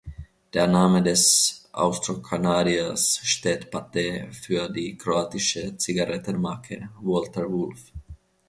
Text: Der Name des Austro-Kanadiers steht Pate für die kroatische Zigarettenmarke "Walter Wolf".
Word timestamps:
Der 0.53 0.65
Name 0.65 1.03
des 1.03 1.69
Austro-Kanadiers 1.73 3.19
steht 3.21 3.69
Pate 3.69 4.29
für 4.31 4.67
die 4.67 4.97
kroatische 4.97 5.77
Zigarettenmarke 5.77 6.89
"Walter 7.01 7.43
Wolf". 7.51 7.93